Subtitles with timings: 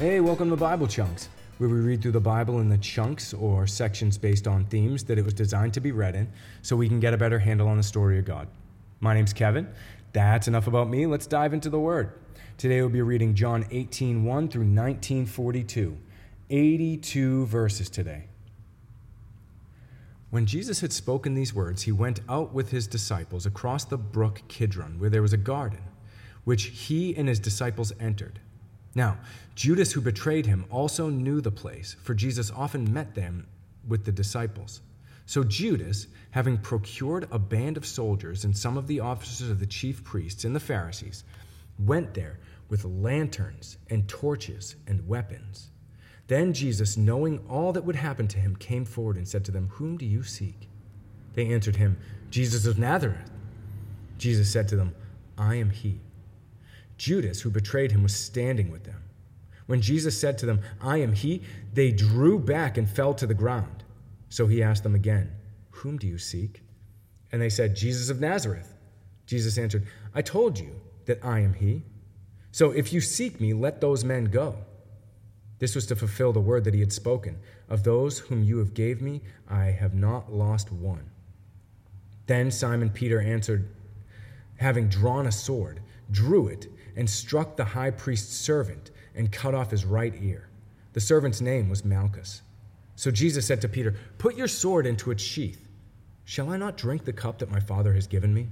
[0.00, 1.28] Hey, welcome to Bible Chunks,
[1.58, 5.18] where we read through the Bible in the chunks or sections based on themes that
[5.18, 6.32] it was designed to be read in
[6.62, 8.48] so we can get a better handle on the story of God.
[9.00, 9.68] My name's Kevin.
[10.14, 11.04] That's enough about me.
[11.04, 12.14] Let's dive into the Word.
[12.56, 15.98] Today we'll be reading John 18 1 through 1942.
[16.48, 18.24] 82 verses today.
[20.30, 24.40] When Jesus had spoken these words, he went out with his disciples across the brook
[24.48, 25.82] Kidron, where there was a garden,
[26.44, 28.40] which he and his disciples entered.
[28.94, 29.18] Now,
[29.54, 33.46] Judas, who betrayed him, also knew the place, for Jesus often met them
[33.86, 34.80] with the disciples.
[35.26, 39.66] So Judas, having procured a band of soldiers and some of the officers of the
[39.66, 41.22] chief priests and the Pharisees,
[41.78, 42.38] went there
[42.68, 45.70] with lanterns and torches and weapons.
[46.26, 49.68] Then Jesus, knowing all that would happen to him, came forward and said to them,
[49.74, 50.68] Whom do you seek?
[51.34, 51.96] They answered him,
[52.30, 53.30] Jesus of Nazareth.
[54.18, 54.94] Jesus said to them,
[55.36, 56.00] I am he.
[57.00, 59.02] Judas, who betrayed him, was standing with them.
[59.64, 61.42] When Jesus said to them, I am he,
[61.72, 63.84] they drew back and fell to the ground.
[64.28, 65.32] So he asked them again,
[65.70, 66.60] Whom do you seek?
[67.32, 68.74] And they said, Jesus of Nazareth.
[69.24, 70.72] Jesus answered, I told you
[71.06, 71.84] that I am he.
[72.52, 74.56] So if you seek me, let those men go.
[75.58, 78.74] This was to fulfill the word that he had spoken Of those whom you have
[78.74, 81.08] gave me, I have not lost one.
[82.26, 83.70] Then Simon Peter answered,
[84.58, 85.80] having drawn a sword,
[86.10, 86.66] drew it
[86.96, 90.48] and struck the high priest's servant and cut off his right ear.
[90.92, 92.42] The servant's name was Malchus.
[92.96, 95.68] So Jesus said to Peter, Put your sword into its sheath.
[96.24, 98.48] Shall I not drink the cup that my Father has given me?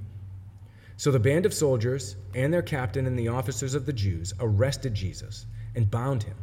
[0.97, 4.95] So the band of soldiers and their captain and the officers of the Jews arrested
[4.95, 6.37] Jesus and bound him.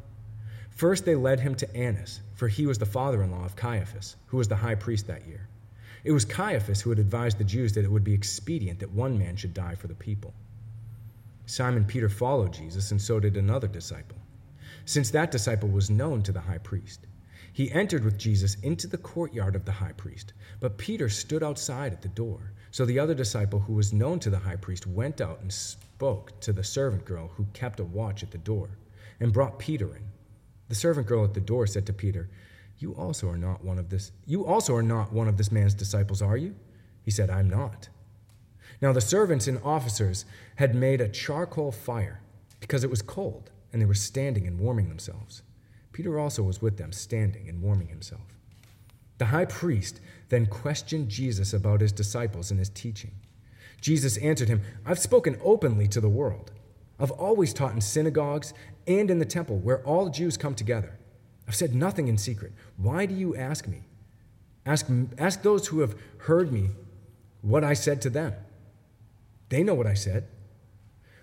[0.70, 4.16] First, they led him to Annas, for he was the father in law of Caiaphas,
[4.28, 5.48] who was the high priest that year.
[6.04, 9.18] It was Caiaphas who had advised the Jews that it would be expedient that one
[9.18, 10.34] man should die for the people.
[11.46, 14.18] Simon Peter followed Jesus, and so did another disciple,
[14.86, 17.08] since that disciple was known to the high priest.
[17.54, 21.94] He entered with Jesus into the courtyard of the high priest, but Peter stood outside
[21.94, 22.52] at the door.
[22.72, 26.38] So the other disciple, who was known to the high priest, went out and spoke
[26.42, 28.78] to the servant girl who kept a watch at the door,
[29.22, 30.04] and brought Peter in.
[30.68, 32.30] The servant girl at the door said to Peter,
[32.78, 34.12] "You also are not one of this.
[34.26, 36.56] You also are not one of this man's disciples, are you?"
[37.04, 37.88] He said, "I'm not."
[38.82, 40.26] Now the servants and officers
[40.56, 42.22] had made a charcoal fire
[42.60, 45.42] because it was cold, and they were standing and warming themselves.
[45.92, 48.36] Peter also was with them, standing and warming himself.
[49.18, 53.12] The high priest then questioned Jesus about his disciples and his teaching.
[53.80, 56.52] Jesus answered him, I've spoken openly to the world.
[57.00, 58.54] I've always taught in synagogues
[58.88, 60.98] and in the temple where all Jews come together.
[61.48, 62.54] I've said nothing in secret.
[62.78, 63.84] Why do you ask me?
[64.66, 64.88] Ask,
[65.18, 66.72] ask those who have heard me
[67.42, 68.34] what I said to them.
[69.56, 70.28] They know what I said.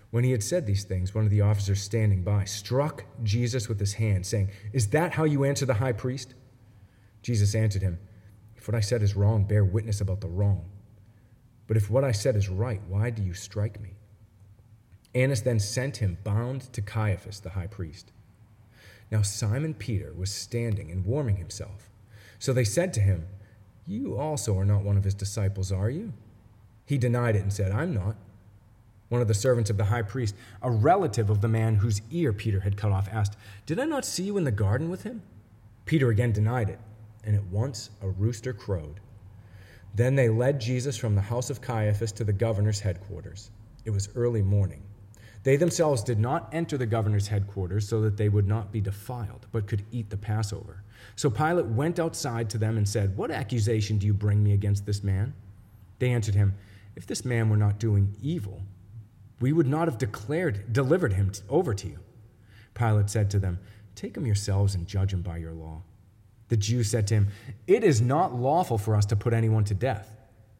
[0.09, 3.79] When he had said these things, one of the officers standing by struck Jesus with
[3.79, 6.33] his hand, saying, Is that how you answer the high priest?
[7.21, 7.99] Jesus answered him,
[8.55, 10.65] If what I said is wrong, bear witness about the wrong.
[11.67, 13.91] But if what I said is right, why do you strike me?
[15.13, 18.13] Annas then sent him bound to Caiaphas, the high priest.
[19.11, 21.91] Now Simon Peter was standing and warming himself.
[22.39, 23.27] So they said to him,
[23.85, 26.13] You also are not one of his disciples, are you?
[26.85, 28.15] He denied it and said, I'm not.
[29.13, 32.33] One of the servants of the high priest, a relative of the man whose ear
[32.33, 33.37] Peter had cut off, asked,
[33.67, 35.21] Did I not see you in the garden with him?
[35.85, 36.79] Peter again denied it,
[37.23, 39.01] and at once a rooster crowed.
[39.93, 43.51] Then they led Jesus from the house of Caiaphas to the governor's headquarters.
[43.85, 44.81] It was early morning.
[45.43, 49.45] They themselves did not enter the governor's headquarters so that they would not be defiled,
[49.51, 50.81] but could eat the Passover.
[51.17, 54.87] So Pilate went outside to them and said, What accusation do you bring me against
[54.87, 55.35] this man?
[55.99, 56.55] They answered him,
[56.95, 58.61] if this man were not doing evil,
[59.39, 61.99] we would not have declared, delivered him over to you.
[62.73, 63.59] Pilate said to them,
[63.95, 65.83] Take him yourselves and judge him by your law.
[66.49, 67.27] The Jews said to him,
[67.67, 70.15] It is not lawful for us to put anyone to death.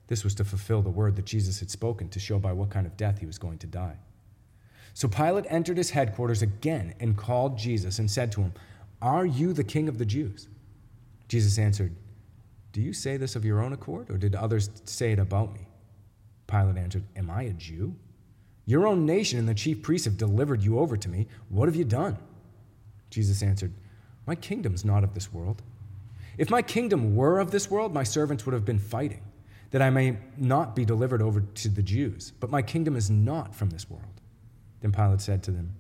[0.08, 2.86] This was to fulfill the word that Jesus had spoken to show by what kind
[2.86, 3.98] of death he was going to die.
[4.94, 8.54] So Pilate entered his headquarters again and called Jesus and said to him,
[9.02, 10.50] Are you the king of the Jews?
[11.28, 11.96] Jesus answered,
[12.72, 15.68] Do you say this of your own accord, or did others say it about me?
[16.48, 17.96] Pilate answered, Am I a Jew?
[18.66, 21.28] Your own nation and the chief priests have delivered you over to me.
[21.50, 22.18] What have you done?
[23.10, 23.74] Jesus answered,
[24.26, 25.62] My kingdom's not of this world.
[26.38, 29.22] If my kingdom were of this world, my servants would have been fighting,
[29.72, 32.32] that I may not be delivered over to the Jews.
[32.40, 34.22] But my kingdom is not from this world.
[34.82, 35.76] Then Pilate said to them,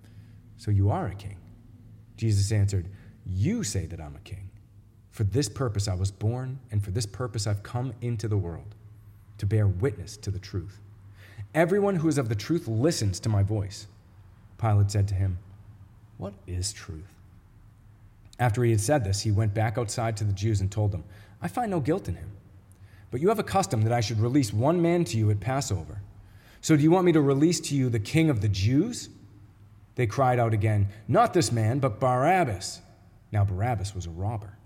[0.57, 1.38] So you are a king?
[2.18, 2.88] Jesus answered,
[3.25, 4.50] You say that I'm a king.
[5.09, 8.75] For this purpose I was born, and for this purpose I've come into the world,
[9.38, 10.79] to bear witness to the truth.
[11.53, 13.88] Everyone who is of the truth listens to my voice.
[14.57, 15.38] Pilate said to him,
[16.17, 17.13] What is truth?
[18.39, 21.03] After he had said this, he went back outside to the Jews and told them,
[21.41, 22.31] I find no guilt in him.
[23.11, 26.01] But you have a custom that I should release one man to you at Passover.
[26.61, 29.09] So do you want me to release to you the king of the Jews?
[29.95, 32.81] They cried out again, Not this man, but Barabbas.
[33.31, 34.57] Now Barabbas was a robber.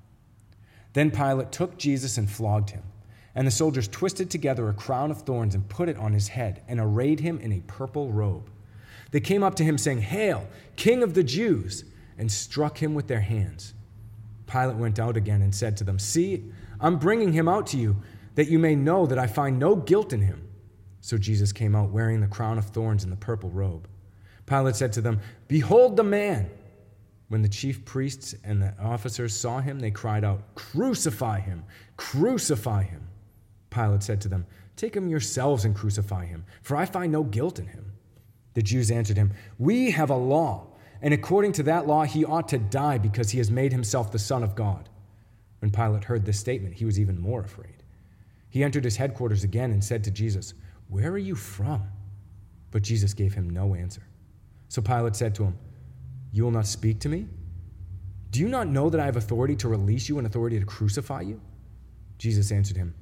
[0.93, 2.83] Then Pilate took Jesus and flogged him.
[3.37, 6.63] And the soldiers twisted together a crown of thorns and put it on his head
[6.67, 8.49] and arrayed him in a purple robe.
[9.11, 11.85] They came up to him, saying, Hail, King of the Jews!
[12.17, 13.75] and struck him with their hands.
[14.47, 17.97] Pilate went out again and said to them, See, I'm bringing him out to you,
[18.33, 20.49] that you may know that I find no guilt in him.
[21.01, 23.87] So Jesus came out wearing the crown of thorns and the purple robe.
[24.47, 26.49] Pilate said to them, Behold the man!
[27.27, 31.63] When the chief priests and the officers saw him, they cried out, Crucify him!
[31.97, 33.07] Crucify him!
[33.69, 37.59] Pilate said to them, Take him yourselves and crucify him, for I find no guilt
[37.59, 37.93] in him.
[38.53, 40.67] The Jews answered him, We have a law,
[41.01, 44.19] and according to that law he ought to die because he has made himself the
[44.19, 44.89] Son of God.
[45.59, 47.83] When Pilate heard this statement, he was even more afraid.
[48.49, 50.53] He entered his headquarters again and said to Jesus,
[50.87, 51.83] Where are you from?
[52.71, 54.03] But Jesus gave him no answer.
[54.69, 55.57] So Pilate said to him,
[56.31, 57.27] You will not speak to me?
[58.31, 61.21] Do you not know that I have authority to release you and authority to crucify
[61.21, 61.41] you?
[62.17, 62.93] Jesus answered him,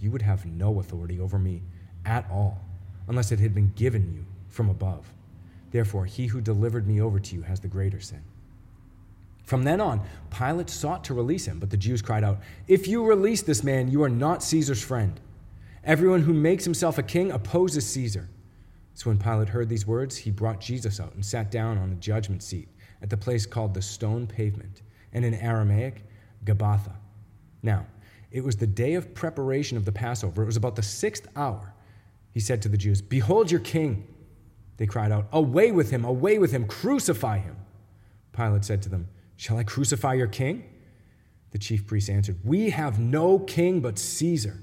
[0.00, 1.62] you would have no authority over me
[2.04, 2.60] at all
[3.08, 5.12] unless it had been given you from above.
[5.70, 8.22] Therefore, he who delivered me over to you has the greater sin.
[9.44, 13.04] From then on, Pilate sought to release him, but the Jews cried out, If you
[13.04, 15.18] release this man, you are not Caesar's friend.
[15.84, 18.28] Everyone who makes himself a king opposes Caesar.
[18.94, 21.96] So when Pilate heard these words, he brought Jesus out and sat down on the
[21.96, 22.68] judgment seat
[23.00, 26.04] at the place called the stone pavement, and in Aramaic,
[26.44, 26.92] Gabbatha.
[27.62, 27.86] Now,
[28.30, 30.42] it was the day of preparation of the Passover.
[30.42, 31.74] It was about the sixth hour.
[32.32, 34.06] He said to the Jews, Behold your king.
[34.76, 37.56] They cried out, Away with him, away with him, crucify him.
[38.32, 40.64] Pilate said to them, Shall I crucify your king?
[41.50, 44.60] The chief priests answered, We have no king but Caesar.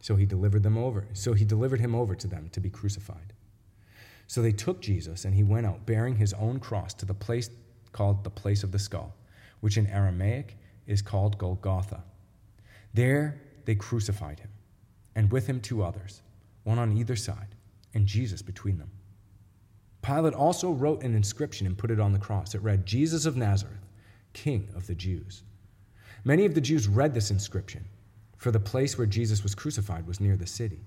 [0.00, 1.06] So he delivered them over.
[1.12, 3.32] So he delivered him over to them to be crucified.
[4.26, 7.50] So they took Jesus, and he went out bearing his own cross to the place
[7.92, 9.14] called the place of the skull,
[9.60, 10.56] which in Aramaic
[10.90, 12.02] is called Golgotha.
[12.92, 14.50] There they crucified him,
[15.14, 16.22] and with him two others,
[16.64, 17.54] one on either side,
[17.94, 18.90] and Jesus between them.
[20.02, 22.54] Pilate also wrote an inscription and put it on the cross.
[22.54, 23.86] It read, Jesus of Nazareth,
[24.32, 25.42] King of the Jews.
[26.24, 27.84] Many of the Jews read this inscription,
[28.36, 30.80] for the place where Jesus was crucified was near the city.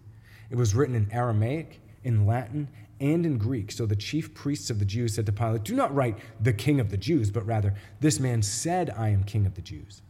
[0.50, 2.68] It was written in Aramaic, in Latin,
[3.00, 3.72] and in Greek.
[3.72, 6.80] So the chief priests of the Jews said to Pilate, Do not write the king
[6.80, 10.01] of the Jews, but rather, This man said, I am king of the Jews.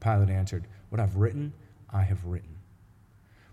[0.00, 1.52] Pilate answered, What I've written,
[1.90, 2.56] I have written.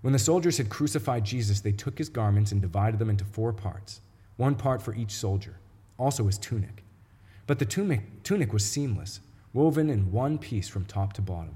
[0.02, 3.54] When the soldiers had crucified Jesus, they took his garments and divided them into four
[3.54, 4.02] parts,
[4.36, 5.58] one part for each soldier,
[5.98, 6.84] also his tunic.
[7.48, 9.22] But the tunic, tunic was seamless,
[9.54, 11.56] woven in one piece from top to bottom.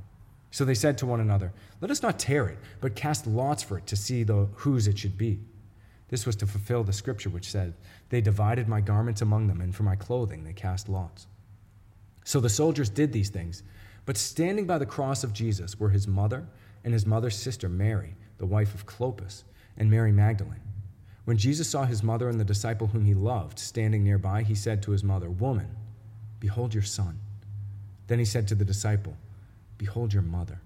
[0.51, 1.51] So they said to one another,
[1.81, 4.97] Let us not tear it, but cast lots for it to see the, whose it
[4.97, 5.39] should be.
[6.09, 7.73] This was to fulfill the scripture which said,
[8.09, 11.27] They divided my garments among them, and for my clothing they cast lots.
[12.23, 13.63] So the soldiers did these things.
[14.05, 16.47] But standing by the cross of Jesus were his mother
[16.83, 19.43] and his mother's sister, Mary, the wife of Clopas,
[19.75, 20.61] and Mary Magdalene.
[21.25, 24.81] When Jesus saw his mother and the disciple whom he loved standing nearby, he said
[24.83, 25.67] to his mother, Woman,
[26.39, 27.19] behold your son.
[28.07, 29.17] Then he said to the disciple,
[29.77, 30.61] Behold your mother.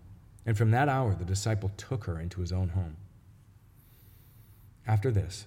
[0.45, 2.95] And from that hour the disciple took her into his own home.
[4.91, 5.45] After this,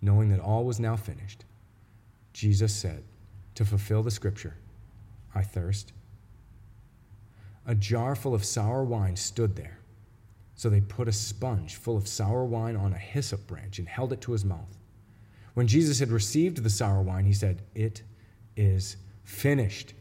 [0.00, 1.44] knowing that all was now finished,
[2.32, 3.02] Jesus said,
[3.56, 4.54] to fulfill the scripture,
[5.34, 5.92] I thirst.
[7.66, 9.80] A jar full of sour wine stood there.
[10.54, 14.12] So they put a sponge full of sour wine on a hyssop branch and held
[14.12, 14.78] it to his mouth.
[15.54, 18.02] When Jesus had received the sour wine, he said, It
[18.56, 19.94] is finished.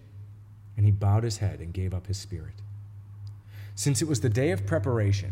[0.77, 2.62] And he bowed his head and gave up his spirit.
[3.74, 5.31] Since it was the day of preparation,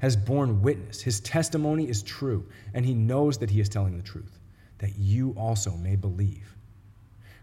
[0.00, 1.00] has borne witness.
[1.00, 4.38] His testimony is true, and he knows that he is telling the truth,
[4.78, 6.56] that you also may believe.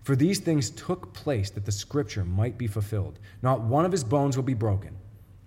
[0.03, 3.19] For these things took place that the scripture might be fulfilled.
[3.41, 4.95] Not one of his bones will be broken.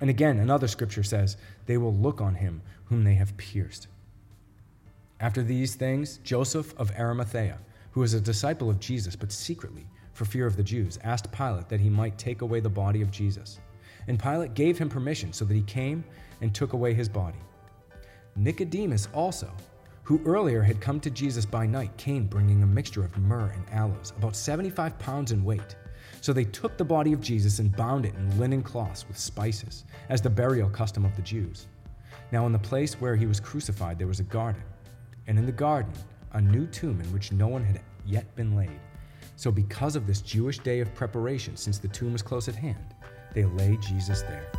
[0.00, 1.36] And again, another scripture says,
[1.66, 3.86] They will look on him whom they have pierced.
[5.20, 7.58] After these things, Joseph of Arimathea,
[7.92, 11.68] who was a disciple of Jesus, but secretly, for fear of the Jews, asked Pilate
[11.68, 13.60] that he might take away the body of Jesus.
[14.08, 16.04] And Pilate gave him permission, so that he came
[16.40, 17.38] and took away his body.
[18.36, 19.50] Nicodemus also,
[20.02, 23.64] who earlier had come to Jesus by night, came bringing a mixture of myrrh and
[23.70, 25.76] aloes, about 75 pounds in weight.
[26.20, 29.84] So they took the body of Jesus and bound it in linen cloths with spices,
[30.08, 31.66] as the burial custom of the Jews.
[32.32, 34.62] Now, in the place where he was crucified, there was a garden
[35.28, 35.92] and in the garden
[36.32, 38.80] a new tomb in which no one had yet been laid.
[39.36, 42.94] So, because of this Jewish day of preparation, since the tomb was close at hand,
[43.34, 44.50] they lay Jesus there.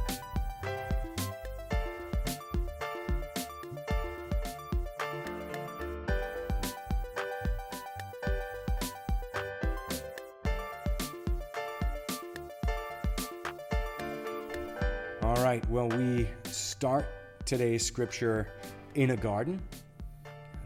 [15.21, 17.05] All right, well, we start
[17.45, 18.53] today's scripture
[18.95, 19.61] in a garden.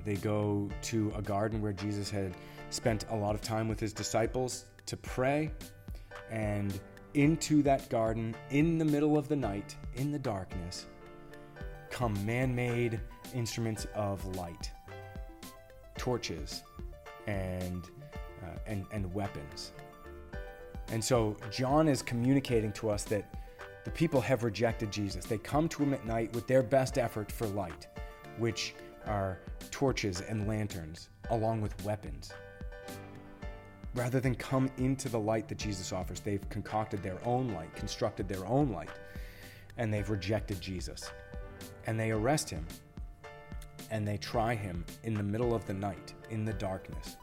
[0.06, 2.34] They go to a garden where Jesus had
[2.70, 5.52] spent a lot of time with his disciples to pray.
[6.30, 6.80] And
[7.14, 10.88] into that garden, in the middle of the night, in the darkness,
[11.90, 13.00] come man made
[13.34, 14.72] instruments of light,
[15.98, 16.64] torches,
[17.28, 17.90] and,
[18.44, 19.74] uh, and, and weapons.
[20.92, 23.34] And so John is communicating to us that
[23.84, 25.26] the people have rejected Jesus.
[25.26, 27.88] They come to him at night with their best effort for light,
[28.38, 29.40] which are
[29.72, 32.32] torches and lanterns, along with weapons.
[33.96, 38.28] Rather than come into the light that Jesus offers, they've concocted their own light, constructed
[38.28, 38.90] their own light,
[39.78, 41.12] and they've rejected Jesus.
[41.86, 42.66] And they arrest him
[43.92, 47.18] and they try him in the middle of the night, in the darkness.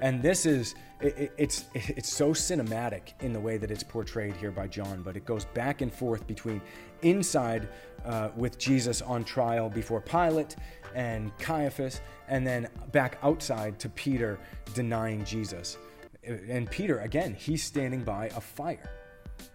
[0.00, 4.50] And this is, it, it's, it's so cinematic in the way that it's portrayed here
[4.50, 6.60] by John, but it goes back and forth between
[7.02, 7.68] inside
[8.04, 10.56] uh, with Jesus on trial before Pilate
[10.94, 14.38] and Caiaphas, and then back outside to Peter
[14.74, 15.78] denying Jesus.
[16.26, 18.90] And Peter, again, he's standing by a fire,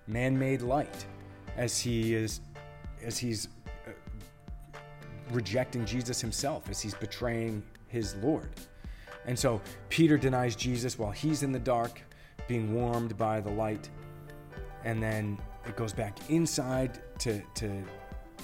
[0.08, 1.06] man made light,
[1.58, 2.42] as he is,
[3.04, 3.50] as he's
[3.88, 3.92] uh,
[5.32, 8.50] rejecting Jesus himself, as he's betraying his Lord.
[9.26, 12.02] And so Peter denies Jesus while he's in the dark,
[12.48, 13.90] being warmed by the light.
[14.84, 15.38] And then
[15.68, 17.84] it goes back inside to, to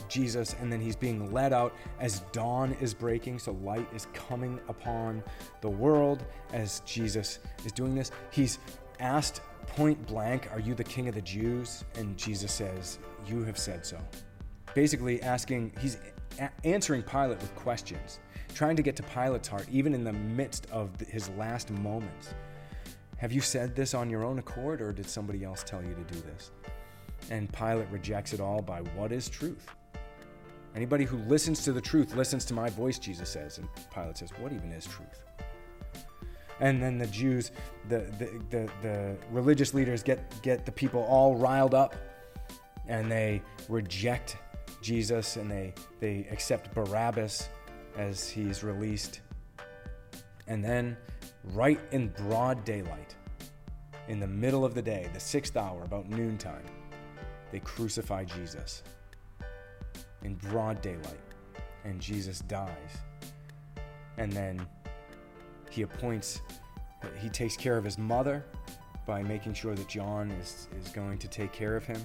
[0.08, 3.39] Jesus, and then he's being led out as dawn is breaking.
[3.39, 5.24] So light is coming upon
[5.62, 8.12] the world as Jesus is doing this.
[8.32, 8.60] He's
[9.00, 11.84] asked point blank, Are you the king of the Jews?
[11.96, 13.98] And Jesus says, You have said so.
[14.74, 15.98] Basically, asking, he's
[16.39, 18.20] a- answering Pilate with questions
[18.54, 22.34] trying to get to Pilate's heart, even in the midst of his last moments.
[23.18, 26.13] Have you said this on your own accord, or did somebody else tell you to
[26.13, 26.51] do this?
[27.30, 29.68] And Pilate rejects it all by what is truth?
[30.78, 33.58] Anybody who listens to the truth listens to my voice, Jesus says.
[33.58, 35.24] And Pilate says, What even is truth?
[36.60, 37.50] And then the Jews,
[37.90, 41.96] the, the, the, the religious leaders get, get the people all riled up
[42.88, 44.38] and they reject
[44.84, 47.50] Jesus and they, they accept Barabbas
[47.98, 49.22] as he's released.
[50.46, 50.96] And then,
[51.54, 53.16] right in broad daylight,
[54.10, 56.66] in the middle of the day, the sixth hour, about noontime,
[57.52, 58.84] they crucify Jesus
[60.24, 61.20] in broad daylight.
[61.84, 62.98] And Jesus dies.
[64.18, 64.66] And then
[65.70, 66.42] he appoints,
[67.20, 68.46] he takes care of his mother
[69.06, 72.02] by making sure that John is, is going to take care of him.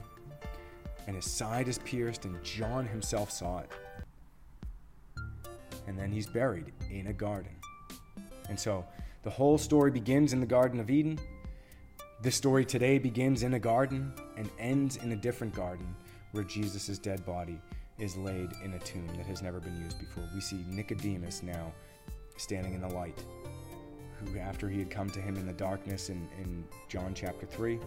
[1.07, 3.73] And his side is pierced, and John himself saw it
[5.87, 7.53] and then he's buried in a garden.
[8.49, 8.85] And so
[9.23, 11.19] the whole story begins in the Garden of Eden.
[12.23, 15.95] This story today begins in a garden and ends in a different garden
[16.33, 17.61] where Jesus' dead body
[17.99, 20.25] is laid in a tomb that has never been used before.
[20.35, 21.73] We see Nicodemus now
[22.37, 23.19] standing in the light,
[24.19, 27.79] who, after he had come to him in the darkness in, in John chapter 3,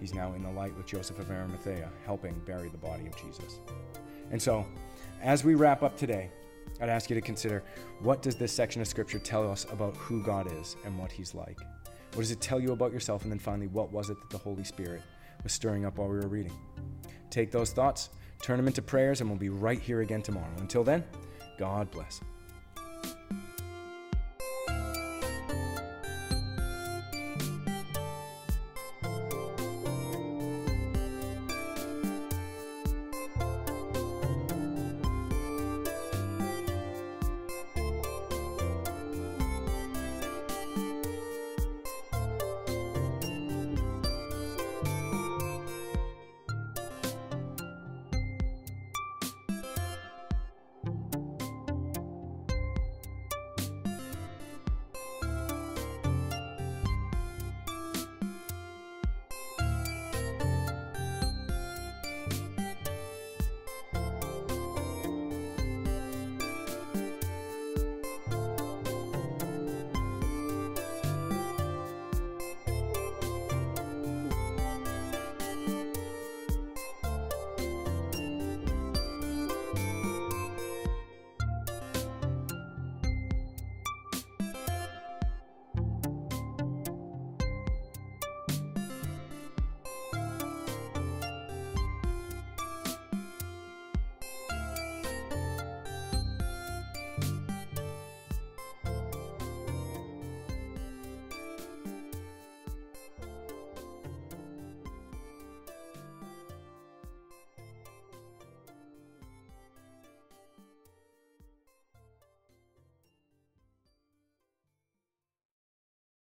[0.00, 3.58] he's now in the light with Joseph of Arimathea, helping bury the body of Jesus.
[4.30, 4.64] And so,
[5.20, 6.30] as we wrap up today,
[6.80, 7.62] I'd ask you to consider
[8.00, 11.34] what does this section of scripture tell us about who God is and what he's
[11.34, 11.58] like?
[12.14, 13.22] What does it tell you about yourself?
[13.22, 15.02] And then finally, what was it that the Holy Spirit
[15.42, 16.52] was stirring up while we were reading?
[17.30, 18.10] Take those thoughts,
[18.42, 20.52] turn them into prayers, and we'll be right here again tomorrow.
[20.58, 21.04] Until then,
[21.58, 22.20] God bless.